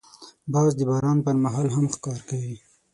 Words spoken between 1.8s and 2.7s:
ښکار کوي